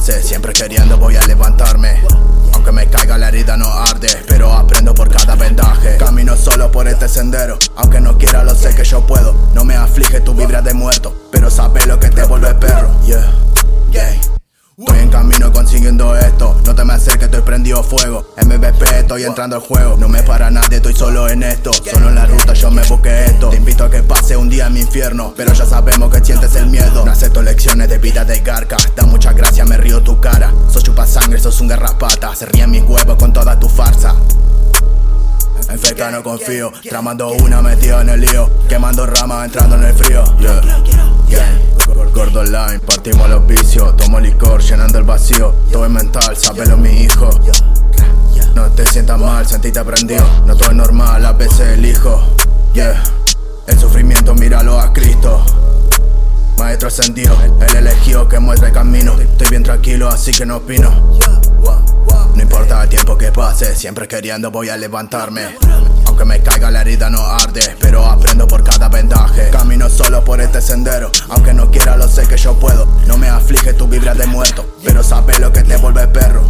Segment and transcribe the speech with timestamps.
[0.00, 2.02] siempre queriendo voy a levantarme.
[2.52, 5.96] Aunque me caiga la herida no arde, pero aprendo por cada vendaje.
[5.96, 9.34] Camino solo por este sendero, aunque no quiera lo sé que yo puedo.
[9.54, 12.90] No me aflige tu vibra de muerto, pero sabe lo que te vuelve perro.
[13.04, 13.32] Yeah,
[13.90, 14.20] yeah.
[14.78, 18.32] Estoy en camino consiguiendo esto, no te me acerques, estoy prendido fuego.
[18.36, 21.72] MVP, estoy entrando al juego, no me para nadie, estoy solo en esto.
[21.72, 23.50] Solo en la ruta yo me busqué esto.
[23.50, 26.54] Te invito a que pase un día en mi infierno, pero ya sabemos que sientes
[26.54, 27.04] el miedo.
[27.04, 29.87] No acepto lecciones de vida de garca, da mucha gracia, me río
[30.72, 34.16] Sos chupa sangre, sos un garrapata, se ríen mis huevos con toda tu farsa.
[35.68, 39.94] En feca no confío, tramando una metida en el lío, quemando ramas entrando en el
[39.94, 40.24] frío.
[40.38, 40.60] Yeah,
[41.28, 41.60] yeah.
[42.12, 45.54] Gordo online, partimos los vicios, tomo licor llenando el vacío.
[45.70, 47.30] Todo es mental, sábelo mi hijo.
[48.54, 50.26] No te sientas mal, sentite prendido.
[50.46, 52.20] No todo es normal, a veces elijo.
[52.74, 53.00] Yeah,
[56.88, 57.36] Maestro ascendido,
[57.68, 59.12] el elegido que muestra el camino.
[59.20, 61.18] Estoy bien tranquilo, así que no opino.
[62.34, 65.58] No importa el tiempo que pase, siempre queriendo voy a levantarme.
[66.06, 69.50] Aunque me caiga la herida no arde, pero aprendo por cada vendaje.
[69.50, 72.86] Camino solo por este sendero, aunque no quiera lo sé que yo puedo.
[73.06, 76.42] No me aflige tu vibra de muerto, pero sabe lo que te vuelve perro.